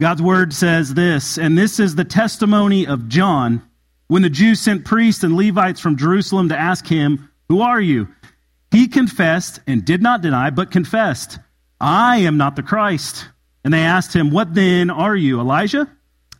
[0.00, 3.62] God's word says this, and this is the testimony of John
[4.08, 8.08] when the Jews sent priests and Levites from Jerusalem to ask him, Who are you?
[8.70, 11.38] He confessed and did not deny, but confessed,
[11.80, 13.28] I am not the Christ.
[13.62, 15.88] And they asked him, What then are you, Elijah?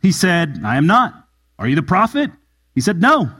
[0.01, 1.13] He said, I am not.
[1.57, 2.29] Are you the prophet?
[2.75, 3.31] He said, No.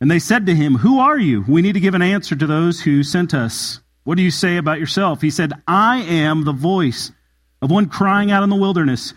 [0.00, 1.44] And they said to him, Who are you?
[1.46, 3.80] We need to give an answer to those who sent us.
[4.04, 5.20] What do you say about yourself?
[5.20, 7.12] He said, I am the voice
[7.60, 9.12] of one crying out in the wilderness.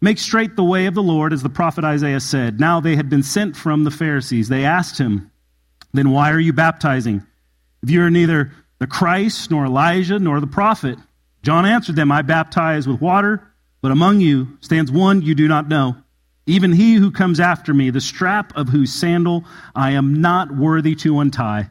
[0.00, 2.60] Make straight the way of the Lord, as the prophet Isaiah said.
[2.60, 4.48] Now they had been sent from the Pharisees.
[4.48, 5.30] They asked him,
[5.92, 7.26] Then why are you baptizing?
[7.82, 10.98] If you are neither the Christ, nor Elijah, nor the prophet.
[11.42, 13.42] John answered them, I baptize with water,
[13.80, 15.96] but among you stands one you do not know
[16.48, 19.44] even he who comes after me, the strap of whose sandal
[19.76, 21.70] I am not worthy to untie.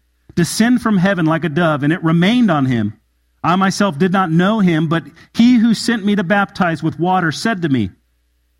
[0.35, 2.99] descend from heaven like a dove, and it remained on him.
[3.43, 7.31] I myself did not know him, but he who sent me to baptize with water
[7.31, 7.89] said to me,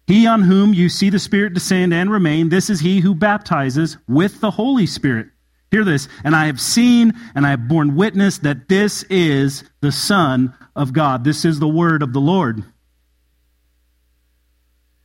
[0.07, 3.97] He on whom you see the Spirit descend and remain, this is he who baptizes
[4.07, 5.27] with the Holy Spirit.
[5.69, 6.09] Hear this.
[6.23, 10.91] And I have seen and I have borne witness that this is the Son of
[10.91, 11.23] God.
[11.23, 12.65] This is the word of the Lord.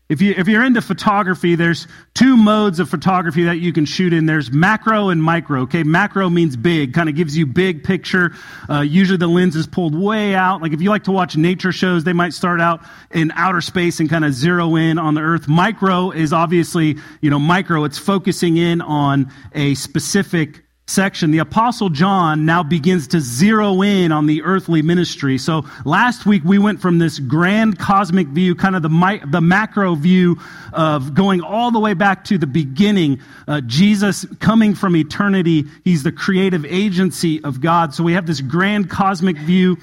[0.09, 4.13] If, you, if you're into photography, there's two modes of photography that you can shoot
[4.13, 4.27] in.
[4.27, 5.63] There's macro and micro.
[5.63, 8.31] Okay, macro means big, kind of gives you big picture.
[8.71, 10.63] Uh, usually the lens is pulled way out.
[10.63, 13.99] Like if you like to watch nature shows, they might start out in outer space
[13.99, 15.49] and kind of zero in on the Earth.
[15.49, 17.83] Micro is obviously, you know, micro.
[17.83, 24.13] It's focusing in on a specific section, the Apostle John now begins to zero in
[24.13, 25.37] on the earthly ministry.
[25.37, 29.41] So last week we went from this grand cosmic view, kind of the, mi- the
[29.41, 30.39] macro view
[30.73, 33.21] of going all the way back to the beginning.
[33.49, 37.93] Uh, Jesus coming from eternity, he's the creative agency of God.
[37.93, 39.79] So we have this grand cosmic view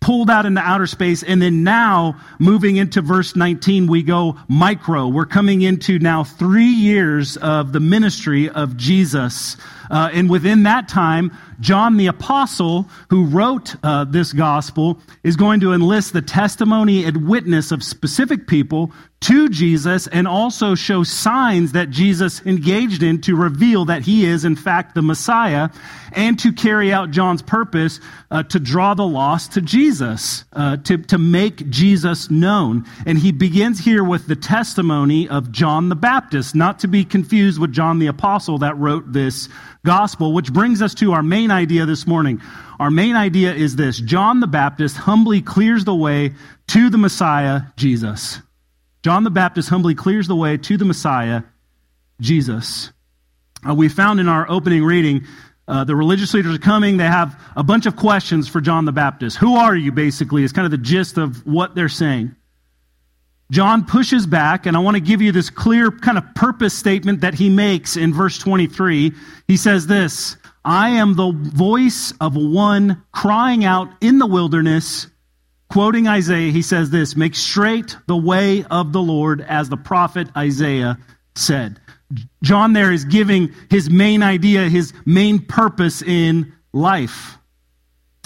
[0.00, 1.22] pulled out into outer space.
[1.22, 5.06] And then now, moving into verse 19, we go micro.
[5.08, 9.58] We're coming into now three years of the ministry of Jesus.
[9.90, 15.60] Uh, and within that time, John the Apostle, who wrote uh, this gospel, is going
[15.60, 21.72] to enlist the testimony and witness of specific people to Jesus and also show signs
[21.72, 25.70] that Jesus engaged in to reveal that he is, in fact, the Messiah
[26.12, 27.98] and to carry out John's purpose
[28.30, 32.84] uh, to draw the lost to Jesus, uh, to, to make Jesus known.
[33.06, 37.58] And he begins here with the testimony of John the Baptist, not to be confused
[37.60, 39.48] with John the Apostle that wrote this
[39.84, 42.40] gospel, which brings us to our main idea this morning.
[42.78, 46.32] Our main idea is this John the Baptist humbly clears the way
[46.68, 48.40] to the Messiah, Jesus.
[49.02, 51.42] John the Baptist humbly clears the way to the Messiah,
[52.20, 52.92] Jesus.
[53.68, 55.24] Uh, we found in our opening reading
[55.68, 56.96] uh, the religious leaders are coming.
[56.96, 59.36] They have a bunch of questions for John the Baptist.
[59.36, 62.34] Who are you, basically, is kind of the gist of what they're saying.
[63.50, 67.20] John pushes back, and I want to give you this clear kind of purpose statement
[67.20, 69.12] that he makes in verse 23.
[69.46, 70.36] He says this
[70.66, 75.06] I am the voice of one crying out in the wilderness.
[75.70, 80.28] Quoting Isaiah, he says this Make straight the way of the Lord, as the prophet
[80.36, 80.98] Isaiah
[81.36, 81.78] said.
[82.42, 87.38] John there is giving his main idea, his main purpose in life.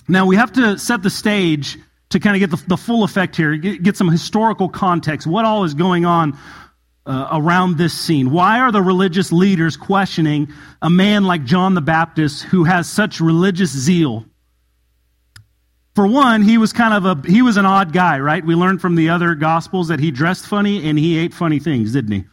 [0.08, 1.78] Now, we have to set the stage
[2.08, 5.26] to kind of get the, the full effect here, get, get, some historical context.
[5.26, 6.38] What all is going on
[7.10, 8.30] uh, around this scene?
[8.30, 13.20] Why are the religious leaders questioning a man like John the Baptist who has such
[13.20, 14.26] religious zeal?
[15.96, 18.44] For one, he was kind of a he was an odd guy, right?
[18.44, 21.92] We learned from the other gospels that he dressed funny and he ate funny things,
[21.92, 22.24] didn't he?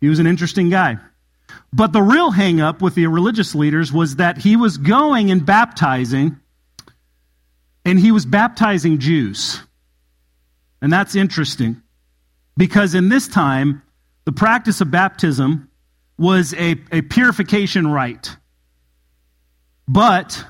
[0.00, 0.98] He was an interesting guy.
[1.72, 6.40] But the real hangup with the religious leaders was that he was going and baptizing
[7.84, 9.60] and he was baptizing Jews.
[10.82, 11.80] And that's interesting
[12.56, 13.82] because in this time,
[14.24, 15.70] the practice of baptism
[16.16, 18.36] was a, a purification rite.
[19.86, 20.44] But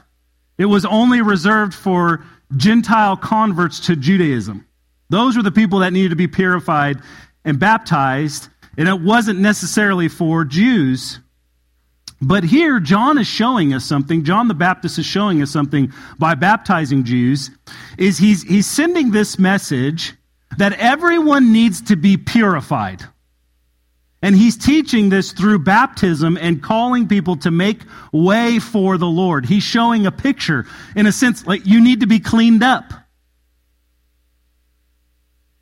[0.59, 2.25] it was only reserved for
[2.57, 4.67] Gentile converts to Judaism.
[5.11, 6.99] Those were the people that needed to be purified
[7.45, 8.49] and baptized,
[8.79, 11.19] and it wasn't necessarily for Jews.
[12.21, 14.25] But here, John is showing us something.
[14.25, 17.51] John the Baptist is showing us something by baptizing Jews.
[17.99, 20.15] Is he's, he's sending this message
[20.57, 23.03] that everyone needs to be purified.
[24.25, 29.45] And he's teaching this through baptism and calling people to make way for the Lord.
[29.45, 30.65] He's showing a picture,
[30.97, 32.91] in a sense, like you need to be cleaned up.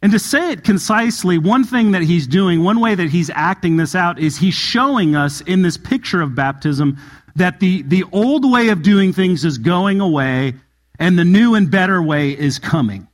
[0.00, 3.78] And to say it concisely, one thing that he's doing, one way that he's acting
[3.78, 6.98] this out, is he's showing us in this picture of baptism
[7.34, 10.54] that the, the old way of doing things is going away
[11.00, 13.08] and the new and better way is coming.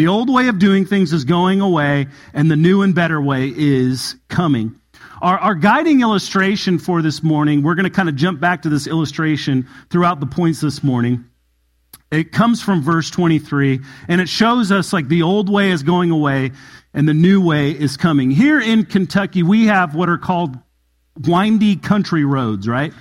[0.00, 3.52] The old way of doing things is going away, and the new and better way
[3.54, 4.80] is coming.
[5.20, 8.70] Our, our guiding illustration for this morning, we're going to kind of jump back to
[8.70, 11.26] this illustration throughout the points this morning.
[12.10, 16.10] It comes from verse 23, and it shows us like the old way is going
[16.10, 16.52] away
[16.94, 18.30] and the new way is coming.
[18.30, 20.56] Here in Kentucky, we have what are called
[21.14, 22.94] windy country roads, right?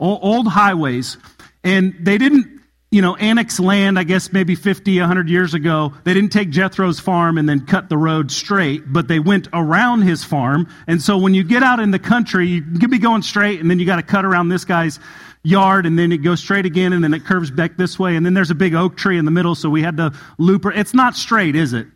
[0.00, 1.18] Old highways.
[1.62, 2.51] And they didn't
[2.92, 5.94] you know, annex land, I guess maybe 50, 100 years ago.
[6.04, 10.02] They didn't take Jethro's farm and then cut the road straight, but they went around
[10.02, 10.68] his farm.
[10.86, 13.70] And so when you get out in the country, you could be going straight and
[13.70, 15.00] then you got to cut around this guy's
[15.42, 18.14] yard and then it goes straight again and then it curves back this way.
[18.14, 20.66] And then there's a big oak tree in the middle, so we had to loop.
[20.66, 21.86] It's not straight, is it?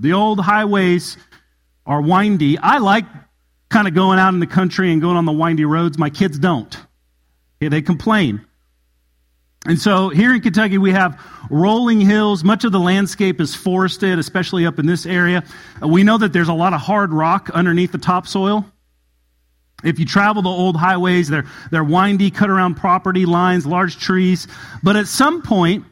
[0.00, 1.16] The old highways
[1.86, 2.58] are windy.
[2.58, 3.04] I like
[3.68, 5.96] kind of going out in the country and going on the windy roads.
[5.96, 6.76] My kids don't.
[7.62, 8.44] Okay, they complain.
[9.66, 11.20] And so here in Kentucky, we have
[11.50, 12.44] rolling hills.
[12.44, 15.42] Much of the landscape is forested, especially up in this area.
[15.82, 18.66] Uh, we know that there's a lot of hard rock underneath the topsoil.
[19.82, 24.48] If you travel the old highways, they're, they're windy, cut around property lines, large trees.
[24.82, 25.84] But at some point,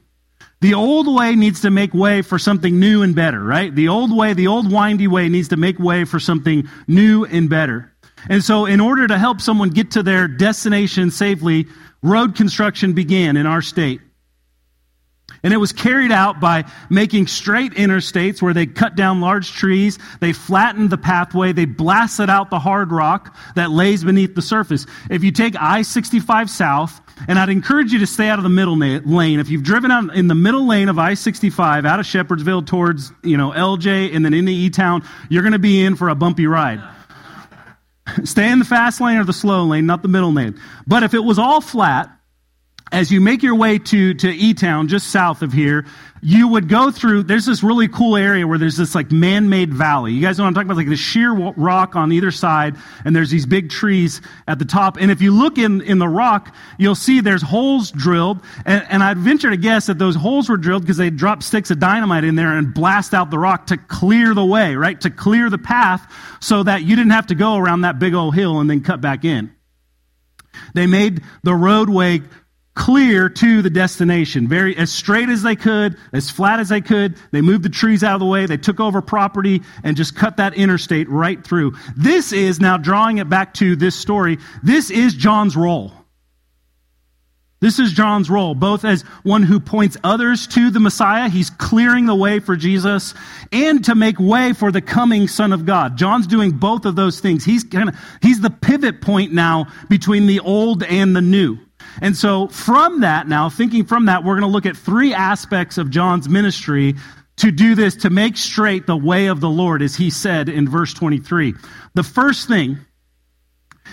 [0.61, 3.75] the old way needs to make way for something new and better, right?
[3.75, 7.51] The old way, the old windy way needs to make way for something new and
[7.51, 7.93] better.
[8.29, 11.67] And so, in order to help someone get to their destination safely,
[12.03, 14.01] road construction began in our state.
[15.45, 19.99] And it was carried out by making straight interstates where they cut down large trees,
[20.21, 24.87] they flattened the pathway, they blasted out the hard rock that lays beneath the surface.
[25.11, 28.49] If you take I 65 south, and I'd encourage you to stay out of the
[28.49, 29.39] middle lane.
[29.39, 33.13] If you've driven out in the middle lane of I 65 out of Shepherdsville towards,
[33.23, 36.15] you know, LJ and then into E Town, you're going to be in for a
[36.15, 36.81] bumpy ride.
[38.25, 40.61] Stay in the fast lane or the slow lane, not the middle lane.
[40.87, 42.11] But if it was all flat,
[42.93, 45.87] as you make your way to, to E-Town, just south of here,
[46.21, 50.13] you would go through, there's this really cool area where there's this like man-made valley.
[50.13, 50.77] You guys know what I'm talking about?
[50.77, 54.99] Like the sheer rock on either side, and there's these big trees at the top.
[55.01, 58.41] And if you look in, in the rock, you'll see there's holes drilled.
[58.67, 61.71] And, and I'd venture to guess that those holes were drilled because they dropped sticks
[61.73, 65.01] of dynamite in there and blast out the rock to clear the way, right?
[65.01, 66.07] To clear the path
[66.41, 69.01] so that you didn't have to go around that big old hill and then cut
[69.01, 69.51] back in.
[70.75, 72.23] They made the roadway
[72.75, 77.17] clear to the destination, very as straight as they could, as flat as they could.
[77.31, 78.47] They moved the trees out of the way.
[78.47, 81.75] They took over property and just cut that interstate right through.
[81.97, 84.39] This is now drawing it back to this story.
[84.63, 85.93] This is John's role.
[87.61, 92.07] This is John's role, both as one who points others to the Messiah, he's clearing
[92.07, 93.15] the way for Jesus,
[93.53, 95.97] and to make way for the coming Son of God.
[95.97, 97.45] John's doing both of those things.
[97.45, 101.57] He's kind of, he's the pivot point now between the old and the new.
[102.01, 105.79] And so, from that, now, thinking from that, we're going to look at three aspects
[105.79, 106.95] of John's ministry
[107.37, 110.69] to do this, to make straight the way of the Lord, as he said in
[110.69, 111.55] verse 23.
[111.95, 112.79] The first thing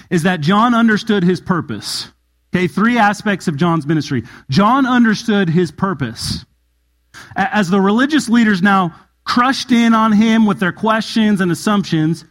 [0.10, 2.10] is that John understood his purpose.
[2.54, 4.24] Okay, three aspects of John's ministry.
[4.50, 6.46] John understood his purpose.
[7.36, 12.26] As the religious leaders now crushed in on him with their questions and assumptions,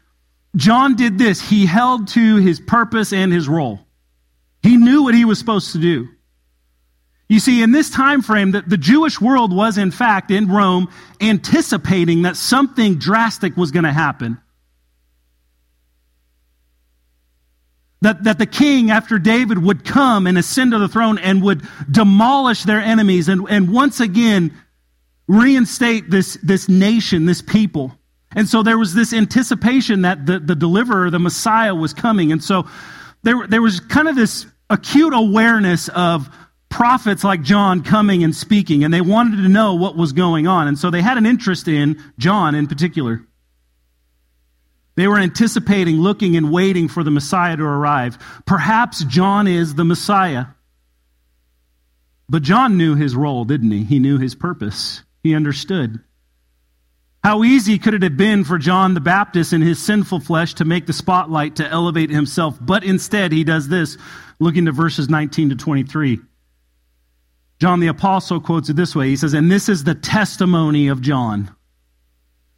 [0.57, 1.41] John did this.
[1.41, 3.81] He held to his purpose and his role.
[4.63, 6.09] He knew what he was supposed to do.
[7.29, 10.91] You see, in this time frame, that the Jewish world was in fact in Rome
[11.21, 14.39] anticipating that something drastic was going to happen.
[18.01, 21.63] That, that the king, after David, would come and ascend to the throne and would
[21.91, 24.55] demolish their enemies and, and once again
[25.27, 27.93] reinstate this, this nation, this people.
[28.35, 32.31] And so there was this anticipation that the, the deliverer, the Messiah, was coming.
[32.33, 32.67] And so
[33.23, 36.29] there, there was kind of this acute awareness of
[36.69, 40.69] prophets like John coming and speaking, and they wanted to know what was going on.
[40.69, 43.25] And so they had an interest in John in particular.
[44.97, 48.19] They were anticipating, looking, and waiting for the Messiah to arrive.
[48.47, 50.47] Perhaps John is the Messiah.
[52.29, 53.85] But John knew his role, didn't he?
[53.85, 55.03] He knew his purpose.
[55.23, 56.01] He understood.
[57.25, 60.65] How easy could it have been for John the Baptist in his sinful flesh to
[60.65, 62.57] make the spotlight to elevate himself?
[62.61, 63.99] But instead, he does this,
[64.39, 66.21] looking to verses 19 to 23.
[67.61, 71.01] John the Apostle quotes it this way He says, And this is the testimony of
[71.01, 71.55] John.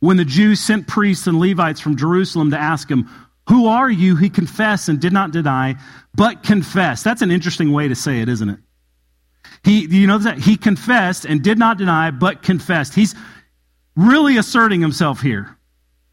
[0.00, 3.08] When the Jews sent priests and Levites from Jerusalem to ask him,
[3.48, 4.16] Who are you?
[4.16, 5.76] He confessed and did not deny,
[6.14, 7.04] but confessed.
[7.04, 8.58] That's an interesting way to say it, isn't it?
[9.64, 10.38] He, you know that?
[10.38, 12.94] He confessed and did not deny, but confessed.
[12.94, 13.14] He's
[14.00, 15.56] really asserting himself here.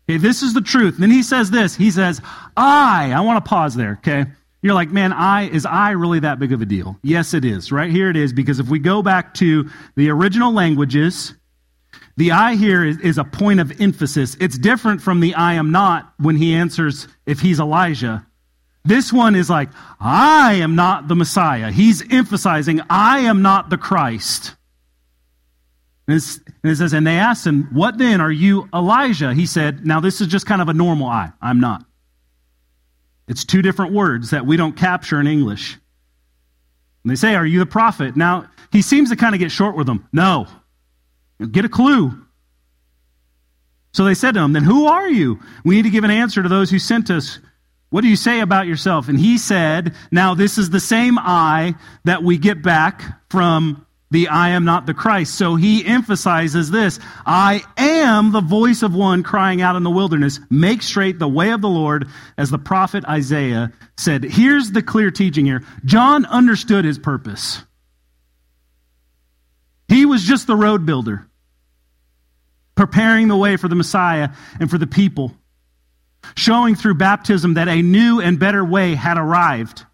[0.10, 0.98] Okay, this is the truth.
[0.98, 1.75] Then he says this.
[1.75, 2.22] He says,
[2.56, 3.12] I.
[3.12, 4.25] I want to pause there, okay?
[4.62, 6.98] You're like, man, I, is I really that big of a deal?
[7.03, 7.72] Yes, it is.
[7.72, 11.34] Right here it is, because if we go back to the original languages,
[12.17, 14.36] the I here is, is, a point of emphasis.
[14.39, 18.25] It's different from the I am not when he answers if he's Elijah.
[18.84, 21.72] This one is like, I am not the Messiah.
[21.72, 24.56] He's emphasizing, I am not the Christ.
[26.07, 26.17] And,
[26.63, 28.21] it says, and they asked him, What then?
[28.21, 29.33] Are you Elijah?
[29.33, 31.31] He said, Now this is just kind of a normal I.
[31.41, 31.83] I'm not.
[33.27, 35.77] It's two different words that we don't capture in English.
[37.03, 38.15] And they say, Are you the prophet?
[38.15, 40.07] Now, he seems to kind of get short with them.
[40.13, 40.47] No.
[41.51, 42.23] Get a clue.
[43.93, 45.39] So they said to him, Then who are you?
[45.65, 47.39] We need to give an answer to those who sent us.
[47.89, 49.07] What do you say about yourself?
[49.09, 54.29] And he said, Now this is the same I that we get back from the
[54.29, 55.35] I am not the Christ.
[55.35, 60.39] So he emphasizes this I am the voice of one crying out in the wilderness,
[60.49, 64.23] make straight the way of the Lord, as the prophet Isaiah said.
[64.23, 67.61] Here's the clear teaching here John understood his purpose.
[69.87, 71.27] He was just the road builder,
[72.75, 75.33] preparing the way for the Messiah and for the people,
[76.35, 79.85] showing through baptism that a new and better way had arrived.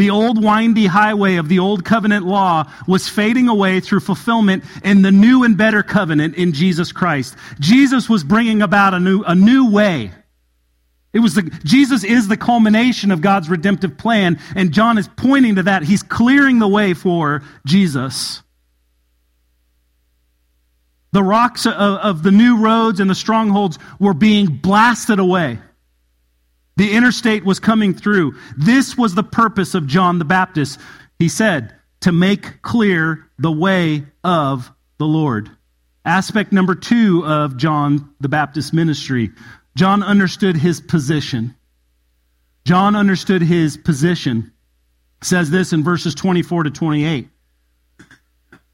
[0.00, 5.02] The old windy highway of the old covenant law was fading away through fulfillment in
[5.02, 7.36] the new and better covenant in Jesus Christ.
[7.58, 10.10] Jesus was bringing about a new, a new way.
[11.12, 15.56] It was the, Jesus is the culmination of God's redemptive plan, and John is pointing
[15.56, 15.82] to that.
[15.82, 18.42] He's clearing the way for Jesus.
[21.12, 25.58] The rocks of, of the new roads and the strongholds were being blasted away.
[26.80, 28.36] The interstate was coming through.
[28.56, 30.80] This was the purpose of John the Baptist.
[31.18, 35.50] He said, to make clear the way of the Lord.
[36.06, 39.28] Aspect number two of John the Baptist ministry
[39.76, 41.54] John understood his position.
[42.64, 44.50] John understood his position.
[45.22, 47.28] says this in verses 24 to 28.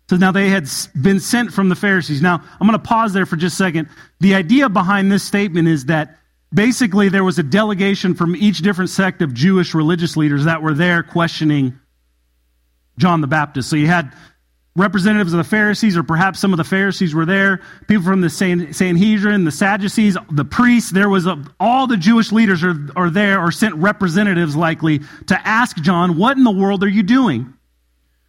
[0.09, 2.23] So now they had been sent from the Pharisees.
[2.23, 3.89] Now, I'm going to pause there for just a second.
[4.21, 6.21] The idea behind this statement is that
[6.53, 10.75] basically there was a delegation from each different sect of Jewish religious leaders that were
[10.75, 11.79] there questioning
[12.99, 13.69] John the Baptist.
[13.69, 14.13] So you had
[14.77, 18.31] representatives of the Pharisees, or perhaps some of the Pharisees were there, people from the
[18.31, 20.91] Sanhedrin, the Sadducees, the priests.
[20.91, 25.49] There was a, all the Jewish leaders are, are there, or sent representatives likely to
[25.49, 27.53] ask John, What in the world are you doing?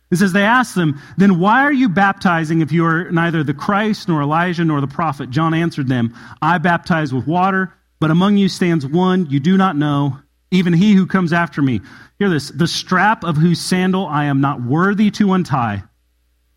[0.10, 3.54] It says, They asked them, Then why are you baptizing if you are neither the
[3.54, 5.30] Christ, nor Elijah, nor the prophet?
[5.30, 9.76] John answered them, I baptize with water but among you stands one you do not
[9.76, 10.20] know,
[10.52, 11.82] even he who comes after me.
[12.20, 15.84] Hear this the strap of whose sandal I am not worthy to untie.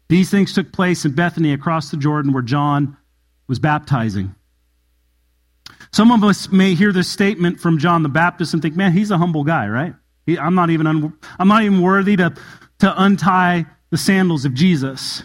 [0.09, 2.97] These things took place in Bethany across the Jordan where John
[3.47, 4.35] was baptizing.
[5.93, 9.11] Some of us may hear this statement from John the Baptist and think, man, he's
[9.11, 9.95] a humble guy, right?
[10.27, 12.35] He, I'm, not even un, I'm not even worthy to,
[12.81, 15.23] to untie the sandals of Jesus.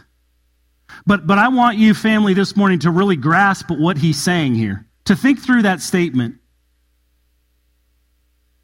[1.06, 4.86] But, but I want you, family, this morning to really grasp what he's saying here
[5.06, 6.36] to think through that statement.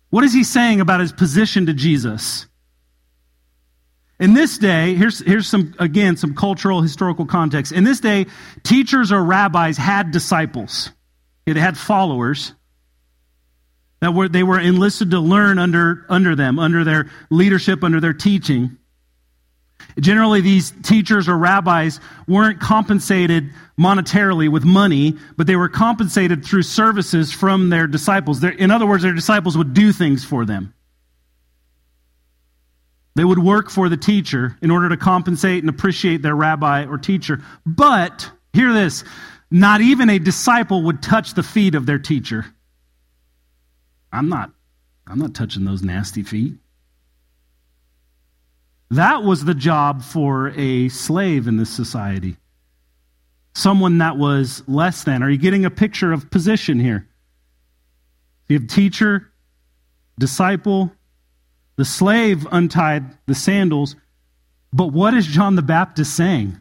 [0.10, 2.48] What is he saying about his position to Jesus?
[4.20, 7.72] In this day, here's, here's some, again, some cultural, historical context.
[7.72, 8.28] In this day,
[8.62, 10.92] teachers or rabbis had disciples.
[11.46, 12.54] they had followers
[14.02, 18.14] that were, they were enlisted to learn under, under them, under their leadership, under their
[18.14, 18.78] teaching.
[20.00, 26.64] Generally, these teachers or rabbis weren't compensated monetarily with money, but they were compensated through
[26.64, 28.44] services from their disciples.
[28.44, 30.74] in other words, their disciples would do things for them.
[33.16, 36.98] They would work for the teacher in order to compensate and appreciate their rabbi or
[36.98, 37.42] teacher.
[37.66, 39.04] But, hear this,
[39.50, 42.46] not even a disciple would touch the feet of their teacher.
[44.14, 44.52] I'm not,
[45.08, 46.54] I'm not touching those nasty feet.
[48.92, 52.36] That was the job for a slave in this society.
[53.56, 55.24] Someone that was less than.
[55.24, 57.08] Are you getting a picture of position here?
[58.50, 59.32] You have teacher,
[60.20, 60.92] disciple,
[61.78, 63.96] the slave untied the sandals.
[64.74, 66.60] But what is John the Baptist saying?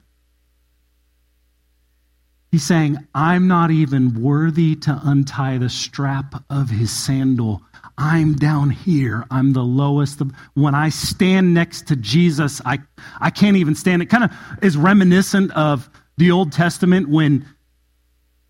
[2.52, 7.62] He's saying, I'm not even worthy to untie the strap of his sandal.
[8.02, 9.26] I'm down here.
[9.30, 10.22] I'm the lowest.
[10.54, 12.78] When I stand next to Jesus, I,
[13.20, 14.00] I can't even stand.
[14.00, 17.46] It kind of is reminiscent of the Old Testament when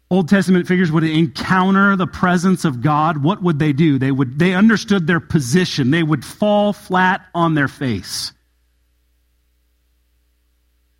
[0.08, 3.98] Old Testament figures would encounter the presence of God, what would they do?
[3.98, 5.90] They would they understood their position.
[5.90, 8.32] They would fall flat on their face.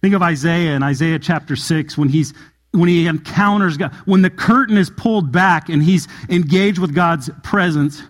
[0.02, 2.34] Think of Isaiah in Isaiah chapter 6 when he's
[2.72, 7.30] when he encounters God, when the curtain is pulled back and he's engaged with God's
[7.44, 8.02] presence,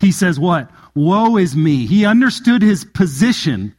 [0.00, 0.70] he says what?
[0.94, 1.86] Woe is me.
[1.86, 3.74] He understood his position.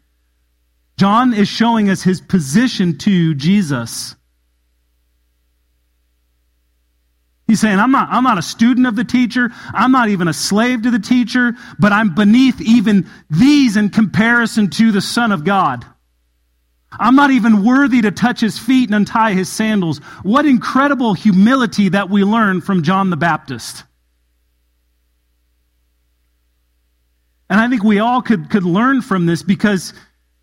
[0.97, 4.15] John is showing us his position to Jesus.
[7.47, 9.49] He's saying, I'm not, I'm not a student of the teacher.
[9.73, 14.69] I'm not even a slave to the teacher, but I'm beneath even these in comparison
[14.71, 15.83] to the Son of God.
[16.91, 19.99] I'm not even worthy to touch his feet and untie his sandals.
[20.21, 23.83] What incredible humility that we learn from John the Baptist.
[27.49, 29.93] And I think we all could, could learn from this because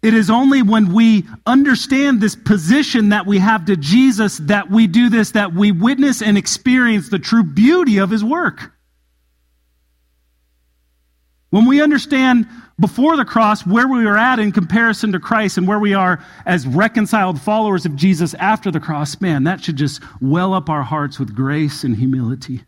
[0.02, 4.86] it is only when we understand this position that we have to Jesus that we
[4.86, 8.72] do this, that we witness and experience the true beauty of his work.
[11.50, 12.46] When we understand
[12.78, 16.22] before the cross where we are at in comparison to Christ and where we are
[16.44, 20.82] as reconciled followers of Jesus after the cross, man, that should just well up our
[20.82, 22.62] hearts with grace and humility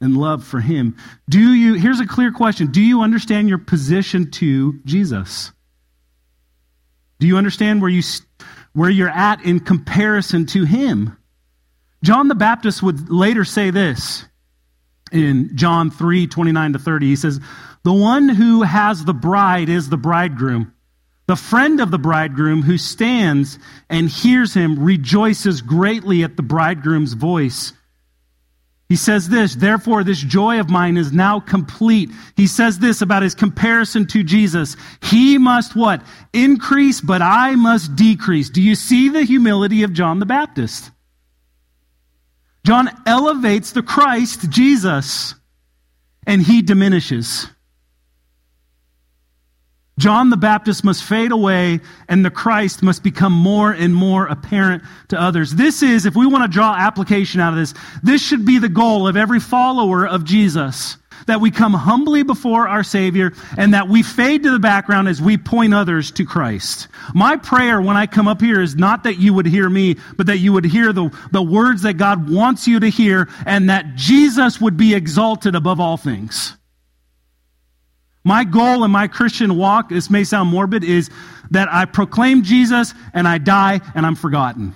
[0.00, 0.96] and love for him.
[1.28, 2.68] Do you Here's a clear question.
[2.68, 5.52] Do you understand your position to Jesus?
[7.18, 8.02] Do you understand where, you,
[8.74, 11.16] where you're at in comparison to him?
[12.02, 14.24] John the Baptist would later say this
[15.12, 17.06] in John 3 29 to 30.
[17.06, 17.40] He says,
[17.84, 20.72] The one who has the bride is the bridegroom.
[21.26, 23.58] The friend of the bridegroom who stands
[23.90, 27.72] and hears him rejoices greatly at the bridegroom's voice.
[28.88, 32.10] He says this, therefore, this joy of mine is now complete.
[32.36, 34.76] He says this about his comparison to Jesus.
[35.02, 36.02] He must what?
[36.32, 38.48] Increase, but I must decrease.
[38.48, 40.92] Do you see the humility of John the Baptist?
[42.64, 45.34] John elevates the Christ, Jesus,
[46.26, 47.48] and he diminishes.
[49.98, 54.82] John the Baptist must fade away and the Christ must become more and more apparent
[55.08, 55.54] to others.
[55.54, 58.68] This is, if we want to draw application out of this, this should be the
[58.68, 60.98] goal of every follower of Jesus.
[61.28, 65.20] That we come humbly before our Savior and that we fade to the background as
[65.20, 66.88] we point others to Christ.
[67.14, 70.26] My prayer when I come up here is not that you would hear me, but
[70.26, 73.94] that you would hear the, the words that God wants you to hear and that
[73.94, 76.54] Jesus would be exalted above all things.
[78.26, 81.10] My goal in my Christian walk, this may sound morbid, is
[81.52, 84.74] that I proclaim Jesus and I die and I'm forgotten.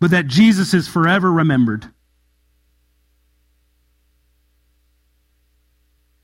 [0.00, 1.86] But that Jesus is forever remembered.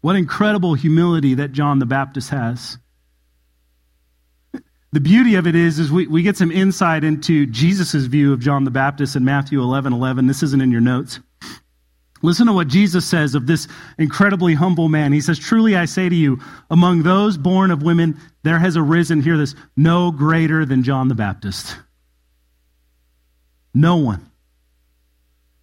[0.01, 2.79] What incredible humility that John the Baptist has.
[4.93, 8.41] The beauty of it is, is we, we get some insight into Jesus' view of
[8.41, 10.29] John the Baptist in Matthew 11 11.
[10.29, 11.21] This isn't in your notes.
[12.23, 15.13] Listen to what Jesus says of this incredibly humble man.
[15.13, 19.23] He says, Truly I say to you, among those born of women, there has arisen,
[19.23, 21.77] hear this, no greater than John the Baptist.
[23.75, 24.31] No one.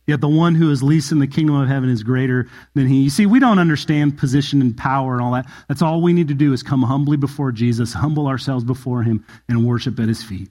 [0.05, 3.03] Yet the one who is least in the kingdom of heaven is greater than he.
[3.03, 5.49] You see, we don't understand position and power and all that.
[5.67, 9.25] That's all we need to do is come humbly before Jesus, humble ourselves before him,
[9.47, 10.49] and worship at his feet.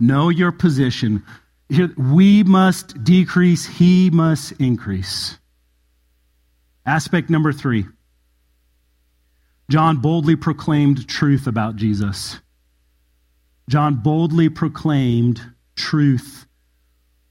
[0.00, 1.22] Know your position,
[1.96, 5.38] we must decrease, he must increase.
[6.84, 7.86] Aspect number three
[9.70, 12.40] John boldly proclaimed truth about Jesus.
[13.68, 15.40] John boldly proclaimed
[15.76, 16.46] truth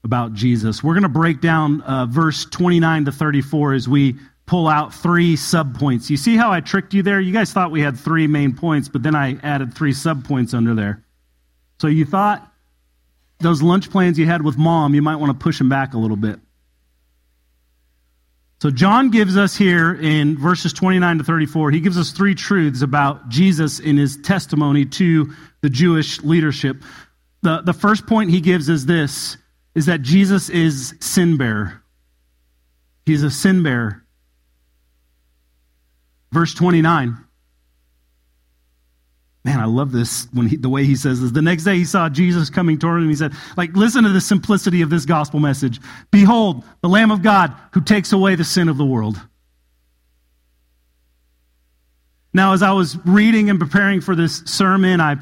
[0.02, 0.82] about Jesus.
[0.82, 5.36] We're going to break down uh, verse 29 to 34 as we pull out three
[5.36, 6.10] subpoints.
[6.10, 7.20] You see how I tricked you there?
[7.20, 10.74] You guys thought we had three main points, but then I added three subpoints under
[10.74, 11.04] there.
[11.80, 12.51] So you thought
[13.42, 15.98] those lunch plans you had with mom, you might want to push them back a
[15.98, 16.38] little bit.
[18.60, 22.82] So, John gives us here in verses 29 to 34, he gives us three truths
[22.82, 26.76] about Jesus in his testimony to the Jewish leadership.
[27.42, 29.36] The, the first point he gives is this
[29.74, 31.82] is that Jesus is sin bearer.
[33.04, 34.04] He's a sin bearer.
[36.30, 37.18] Verse 29
[39.44, 41.32] Man, I love this when he, the way he says this.
[41.32, 43.08] The next day he saw Jesus coming toward him.
[43.08, 45.80] He said, like, listen to the simplicity of this gospel message.
[46.12, 49.20] Behold, the Lamb of God who takes away the sin of the world.
[52.32, 55.16] Now, as I was reading and preparing for this sermon, I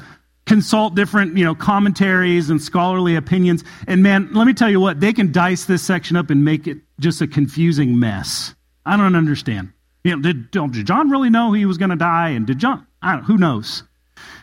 [0.45, 3.63] consult different, you know, commentaries and scholarly opinions.
[3.87, 6.67] And man, let me tell you what, they can dice this section up and make
[6.67, 8.53] it just a confusing mess.
[8.85, 9.73] I don't understand.
[10.03, 10.51] You know, did,
[10.85, 12.29] John really know he was going to die?
[12.29, 12.85] And did John,
[13.25, 13.83] who knows?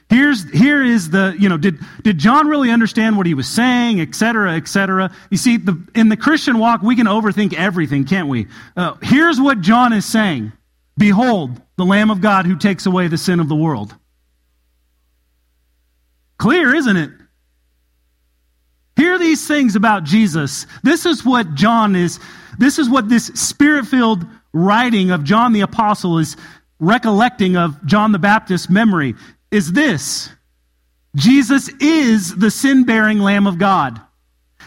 [0.08, 4.00] Here's, here is the, you know, did, did John really understand what he was saying,
[4.00, 5.14] et cetera, et cetera?
[5.30, 8.46] You see, the, in the Christian walk, we can overthink everything, can't we?
[8.74, 10.52] Uh, here's what John is saying
[10.96, 13.94] Behold, the Lamb of God who takes away the sin of the world.
[16.38, 17.10] Clear, isn't it?
[18.96, 20.66] Hear these things about Jesus.
[20.82, 22.18] This is what John is,
[22.58, 26.36] this is what this spirit filled writing of John the Apostle is
[26.80, 29.14] recollecting of John the Baptist's memory
[29.50, 30.30] is this
[31.16, 34.00] Jesus is the sin bearing Lamb of God.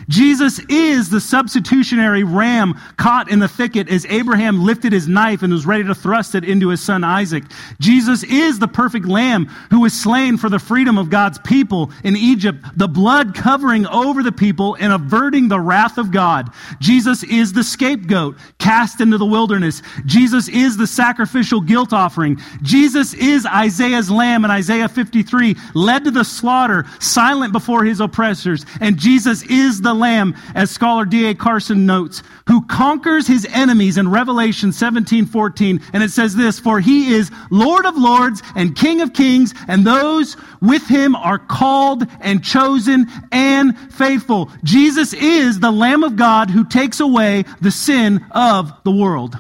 [0.08, 5.52] Jesus is the substitutionary ram caught in the thicket as Abraham lifted his knife and
[5.52, 7.44] was ready to thrust it into his son Isaac.
[7.80, 12.16] Jesus is the perfect lamb who was slain for the freedom of God's people in
[12.16, 16.50] Egypt, the blood covering over the people and averting the wrath of God.
[16.80, 19.82] Jesus is the scapegoat cast into the wilderness.
[20.06, 22.40] Jesus is the sacrificial guilt offering.
[22.62, 28.66] Jesus is Isaiah's lamb in Isaiah 53, led to the slaughter, silent before his oppressors.
[28.80, 31.36] And Jesus is the Lamb, as scholar D.A.
[31.36, 35.82] Carson notes, who conquers his enemies in Revelation 17 14.
[35.94, 39.86] And it says this For he is Lord of lords and King of kings, and
[39.86, 44.52] those with him are called and chosen and faithful.
[44.64, 49.38] Jesus is the Lamb of God who takes away the sin of the world.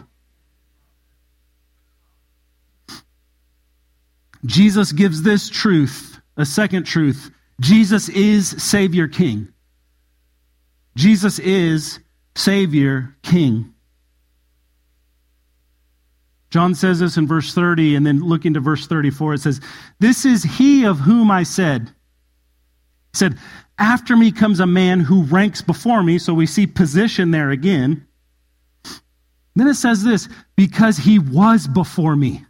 [4.46, 7.32] Jesus gives this truth, a second truth.
[7.60, 9.51] Jesus is Savior King.
[10.96, 12.00] Jesus is
[12.36, 13.74] Savior, King.
[16.50, 19.36] John says this in verse 30, and then look into verse 34.
[19.36, 19.62] It says,
[20.00, 21.88] This is he of whom I said.
[23.14, 23.38] He said,
[23.80, 26.20] After me comes a man who ranks before me.
[26.20, 28.06] So we see position there again.
[29.56, 32.46] Then it says this, because he was before me.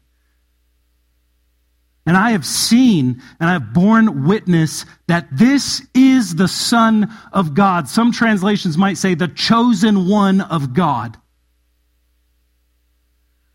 [2.06, 7.54] And I have seen and I have borne witness that this is the Son of
[7.54, 7.88] God.
[7.88, 11.18] Some translations might say the chosen one of God.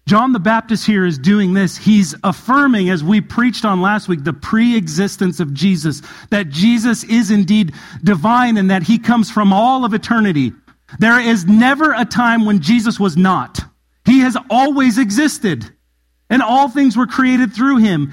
[0.06, 1.76] John the Baptist here is doing this.
[1.76, 7.02] He's affirming, as we preached on last week, the pre existence of Jesus, that Jesus
[7.02, 10.52] is indeed divine and that he comes from all of eternity.
[11.00, 13.58] There is never a time when Jesus was not.
[14.04, 15.68] He has always existed,
[16.30, 18.12] and all things were created through him.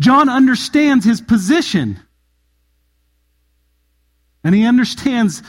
[0.00, 2.00] John understands his position.
[4.44, 5.42] And he understands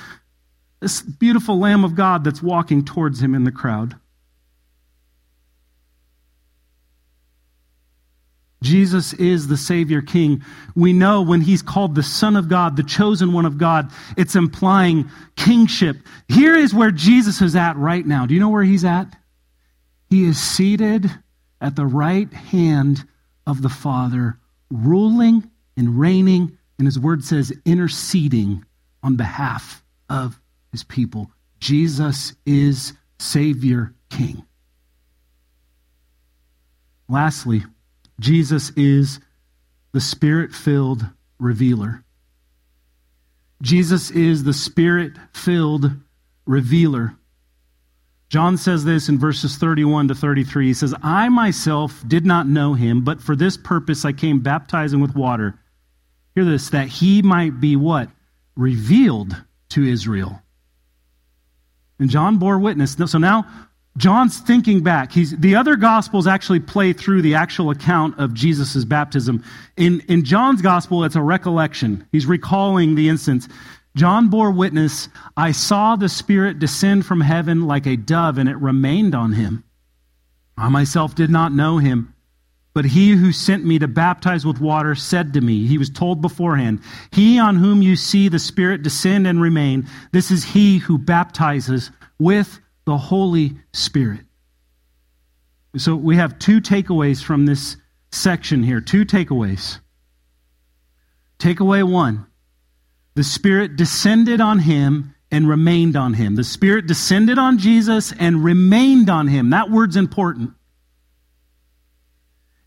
[0.80, 3.96] this beautiful Lamb of God that's walking towards him in the crowd.
[8.62, 10.44] Jesus is the Savior King.
[10.76, 14.36] We know when he's called the Son of God, the chosen one of God, it's
[14.36, 15.98] implying kingship.
[16.28, 18.26] Here is where Jesus is at right now.
[18.26, 19.16] Do you know where he's at?
[20.10, 21.10] He is seated
[21.62, 23.06] at the right hand
[23.50, 24.38] of the Father,
[24.70, 28.64] ruling and reigning, and his word says interceding
[29.02, 30.40] on behalf of
[30.72, 31.32] his people.
[31.60, 34.46] Jesus is Savior King.
[37.08, 37.64] Lastly,
[38.20, 39.20] Jesus is
[39.94, 41.08] the spirit filled
[41.40, 42.04] revealer.
[43.64, 45.92] Jesus is the spirit filled
[46.46, 47.16] revealer.
[48.30, 50.68] John says this in verses 31 to 33.
[50.68, 55.02] He says, I myself did not know him, but for this purpose I came baptizing
[55.02, 55.60] with water.
[56.36, 58.10] Hear this, that he might be what?
[58.56, 59.36] Revealed
[59.70, 60.42] to Israel.
[61.98, 62.96] And John bore witness.
[63.08, 63.46] So now
[63.98, 65.12] John's thinking back.
[65.12, 69.44] He's, the other gospels actually play through the actual account of Jesus' baptism.
[69.76, 72.08] In, in John's gospel, it's a recollection.
[72.12, 73.50] He's recalling the instance.
[73.96, 78.58] John bore witness, I saw the Spirit descend from heaven like a dove, and it
[78.58, 79.64] remained on him.
[80.58, 82.14] I myself did not know him,
[82.74, 86.22] but he who sent me to baptize with water said to me, he was told
[86.22, 90.98] beforehand, He on whom you see the Spirit descend and remain, this is he who
[90.98, 94.22] baptizes with the Holy Spirit.
[95.78, 97.78] So we have two takeaways from this
[98.12, 98.82] section here.
[98.82, 99.80] Two takeaways.
[101.38, 102.26] Takeaway one
[103.20, 106.38] the Spirit descended on him and remained on him.
[106.38, 109.50] The Spirit descended on Jesus and remained on him.
[109.50, 110.52] That word's important.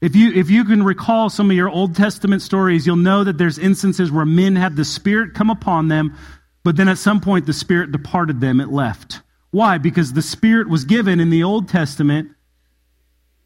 [0.02, 3.38] If you, if you can recall some of your Old Testament stories, you'll know that
[3.38, 6.18] there's instances where men had the Spirit come upon them,
[6.64, 9.22] but then at some point the Spirit departed them, it left.
[9.52, 9.78] Why?
[9.78, 12.28] Because the Spirit was given in the Old Testament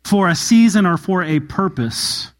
[0.02, 2.32] for a season or for a purpose.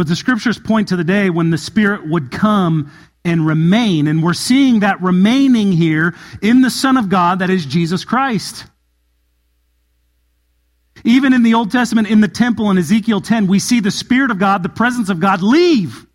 [0.00, 2.90] But the scriptures point to the day when the Spirit would come
[3.22, 4.06] and remain.
[4.06, 8.64] And we're seeing that remaining here in the Son of God, that is Jesus Christ.
[11.04, 14.30] Even in the Old Testament, in the temple in Ezekiel 10, we see the Spirit
[14.30, 16.06] of God, the presence of God leave.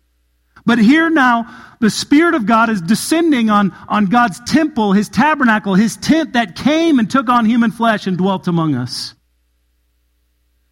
[0.64, 1.46] But here now,
[1.78, 6.56] the Spirit of God is descending on, on God's temple, his tabernacle, his tent that
[6.56, 9.14] came and took on human flesh and dwelt among us.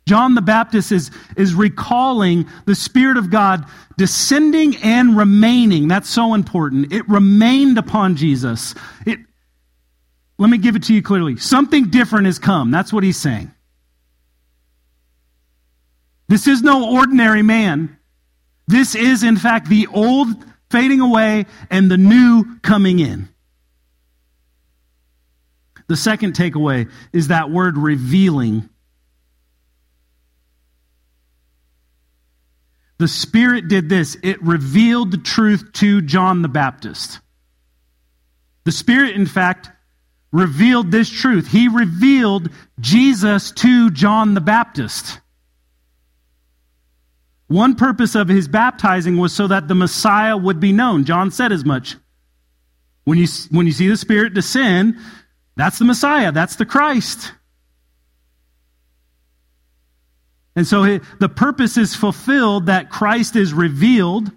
[0.07, 3.65] John the Baptist is, is recalling the Spirit of God
[3.97, 5.89] descending and remaining.
[5.89, 6.93] That's so important.
[6.93, 8.75] It remained upon Jesus.
[9.07, 9.19] It,
[10.39, 11.37] let me give it to you clearly.
[11.37, 12.71] Something different has come.
[12.71, 13.51] That's what he's saying.
[16.29, 17.99] This is no ordinary man.
[18.67, 20.29] This is, in fact, the old
[20.71, 23.29] fading away and the new coming in.
[25.87, 28.69] The second takeaway is that word revealing.
[33.05, 37.21] The Spirit did this it revealed the truth to John the Baptist.
[38.65, 39.69] The Spirit, in fact,
[40.33, 41.47] revealed this truth.
[41.47, 42.49] He revealed
[42.81, 45.21] Jesus to John the Baptist.
[47.47, 51.05] One purpose of his baptizing was so that the Messiah would be known.
[51.05, 51.97] John said as much.
[53.05, 54.97] When you, when you see the Spirit descend,
[55.57, 57.35] that's the Messiah, that's the Christ.
[60.57, 64.31] And so the purpose is fulfilled that Christ is revealed.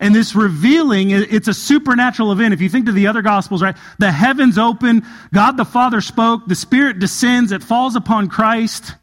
[0.00, 2.54] And this revealing, it's a supernatural event.
[2.54, 3.76] If you think to the other gospels, right?
[3.98, 8.94] The heavens open, God the Father spoke, the Spirit descends, it falls upon Christ.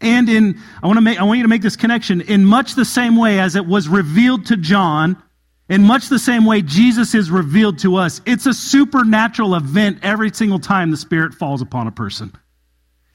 [0.00, 2.20] And in, I want to make, I want you to make this connection.
[2.20, 5.22] In much the same way as it was revealed to John,
[5.68, 8.20] in much the same way Jesus is revealed to us.
[8.24, 12.32] It's a supernatural event every single time the Spirit falls upon a person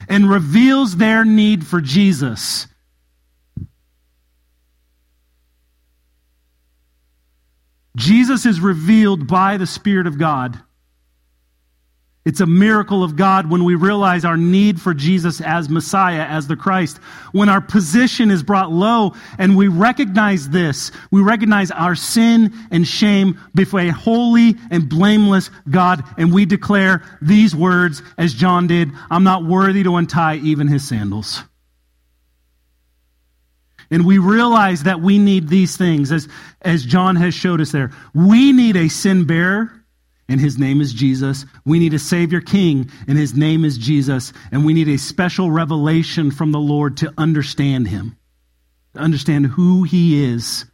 [0.08, 2.66] and reveals their need for Jesus.
[7.96, 10.60] Jesus is revealed by the Spirit of God
[12.24, 16.46] it's a miracle of God when we realize our need for Jesus as Messiah, as
[16.46, 16.98] the Christ.
[17.32, 22.86] When our position is brought low and we recognize this, we recognize our sin and
[22.86, 28.92] shame before a holy and blameless God, and we declare these words as John did
[29.10, 31.42] I'm not worthy to untie even his sandals.
[33.90, 36.28] And we realize that we need these things, as,
[36.62, 37.90] as John has showed us there.
[38.14, 39.81] We need a sin bearer
[40.28, 41.44] and his name is Jesus.
[41.64, 44.32] We need a Savior King, and his name is Jesus.
[44.50, 48.16] And we need a special revelation from the Lord to understand him,
[48.94, 50.64] to understand who he is.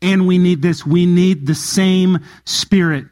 [0.00, 0.86] And we need this.
[0.86, 3.06] We need the same Spirit,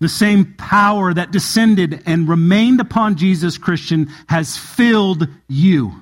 [0.00, 5.92] the same power that descended and remained upon Jesus, Christian, has filled you.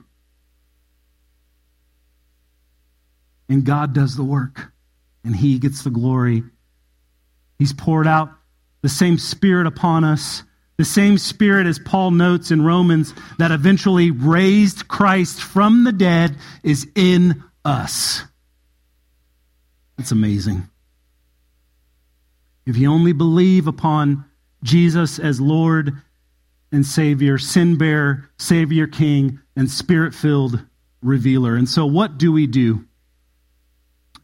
[3.48, 4.72] And God does the work,
[5.24, 6.44] and he gets the glory.
[7.58, 8.30] He's poured out
[8.82, 10.42] the same Spirit upon us,
[10.76, 16.36] the same Spirit as Paul notes in Romans that eventually raised Christ from the dead
[16.62, 18.22] is in us.
[19.98, 20.68] That's amazing.
[22.66, 24.24] If you only believe upon
[24.62, 26.00] Jesus as Lord
[26.72, 30.64] and Savior, sin bearer, Savior King, and Spirit filled
[31.02, 31.56] revealer.
[31.56, 32.84] And so, what do we do?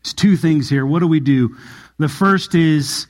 [0.03, 0.87] There's two things here.
[0.87, 1.57] What do we do?
[1.99, 3.07] The first is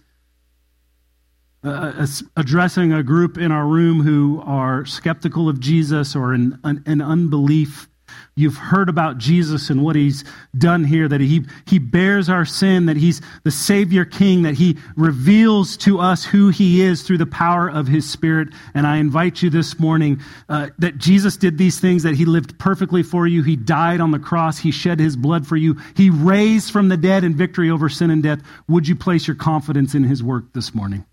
[1.64, 7.00] uh, addressing a group in our room who are skeptical of Jesus or in, in
[7.00, 7.88] unbelief.
[8.36, 10.22] You've heard about Jesus and what he's
[10.56, 14.76] done here, that he, he bears our sin, that he's the Savior King, that he
[14.94, 18.48] reveals to us who he is through the power of his Spirit.
[18.74, 22.58] And I invite you this morning uh, that Jesus did these things, that he lived
[22.58, 23.42] perfectly for you.
[23.42, 24.58] He died on the cross.
[24.58, 25.76] He shed his blood for you.
[25.96, 28.40] He raised from the dead in victory over sin and death.
[28.68, 31.06] Would you place your confidence in his work this morning?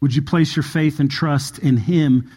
[0.00, 2.30] Would you place your faith and trust in Him?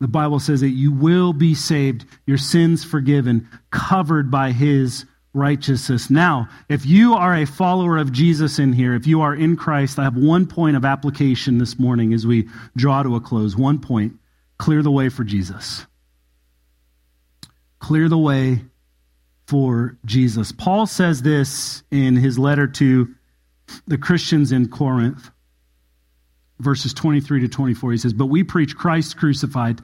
[0.00, 6.10] The Bible says that you will be saved, your sins forgiven, covered by His righteousness.
[6.10, 9.98] Now, if you are a follower of Jesus in here, if you are in Christ,
[9.98, 13.56] I have one point of application this morning as we draw to a close.
[13.56, 14.14] One point
[14.58, 15.86] clear the way for Jesus.
[17.78, 18.62] Clear the way
[19.46, 20.52] for Jesus.
[20.52, 23.14] Paul says this in his letter to
[23.86, 25.30] the Christians in Corinth
[26.62, 27.92] verses 23 to 24.
[27.92, 29.80] He says, But we preach Christ crucified.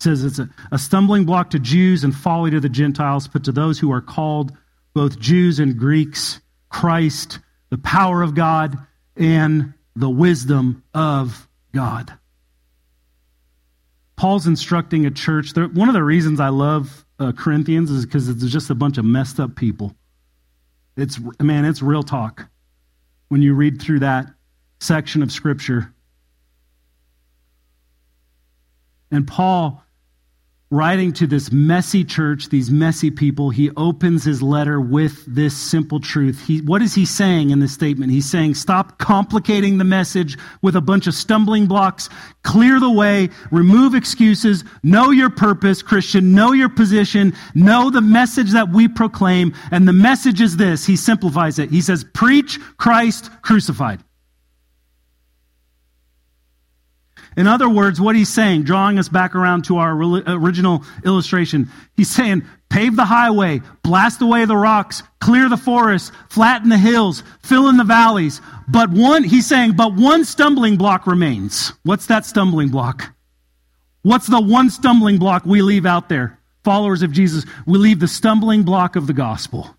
[0.00, 3.52] Says it's a, a stumbling block to Jews and folly to the Gentiles, but to
[3.52, 4.52] those who are called,
[4.92, 7.38] both Jews and Greeks, Christ,
[7.70, 8.76] the power of God,
[9.16, 12.12] and the wisdom of God.
[14.16, 15.54] Paul's instructing a church.
[15.56, 19.04] One of the reasons I love uh, Corinthians is because it's just a bunch of
[19.04, 19.94] messed up people.
[20.96, 22.48] It's man, it's real talk
[23.28, 24.26] when you read through that
[24.84, 25.92] section of Scripture.
[29.10, 29.80] And Paul
[30.70, 36.00] writing to this messy church, these messy people, he opens his letter with this simple
[36.00, 36.44] truth.
[36.44, 38.10] He, what is he saying in this statement?
[38.10, 42.08] He's saying, stop complicating the message with a bunch of stumbling blocks,
[42.42, 48.50] clear the way, remove excuses, know your purpose, Christian, know your position, know the message
[48.50, 49.54] that we proclaim.
[49.70, 50.84] And the message is this.
[50.84, 51.70] He simplifies it.
[51.70, 54.02] He says, preach Christ crucified.
[57.36, 62.10] In other words, what he's saying, drawing us back around to our original illustration, he's
[62.10, 67.68] saying, pave the highway, blast away the rocks, clear the forests, flatten the hills, fill
[67.68, 68.40] in the valleys.
[68.68, 71.72] But one, he's saying, but one stumbling block remains.
[71.82, 73.12] What's that stumbling block?
[74.02, 76.38] What's the one stumbling block we leave out there?
[76.62, 79.76] Followers of Jesus, we leave the stumbling block of the gospel.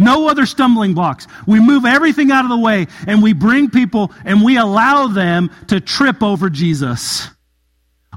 [0.00, 1.26] No other stumbling blocks.
[1.46, 5.50] We move everything out of the way and we bring people and we allow them
[5.68, 7.28] to trip over Jesus,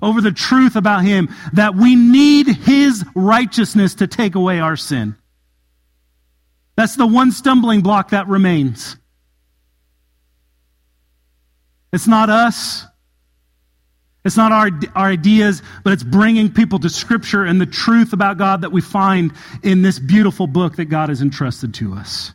[0.01, 5.17] over the truth about Him, that we need His righteousness to take away our sin.
[6.77, 8.95] That's the one stumbling block that remains.
[11.91, 12.85] It's not us.
[14.25, 18.37] It's not our, our ideas, but it's bringing people to Scripture and the truth about
[18.37, 19.33] God that we find
[19.63, 22.31] in this beautiful book that God has entrusted to us.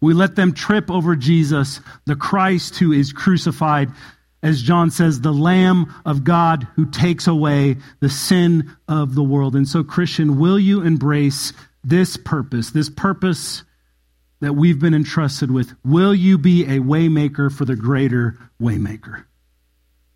[0.00, 3.90] We let them trip over Jesus, the Christ who is crucified,
[4.42, 9.54] as John says, the Lamb of God who takes away the sin of the world.
[9.54, 11.52] And so, Christian, will you embrace
[11.84, 13.62] this purpose, this purpose
[14.40, 15.72] that we've been entrusted with?
[15.84, 19.24] Will you be a waymaker for the greater waymaker?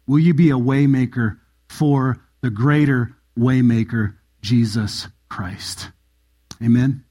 [0.07, 1.39] Will you be a waymaker
[1.69, 5.91] for the greater waymaker, Jesus Christ?
[6.63, 7.06] Amen.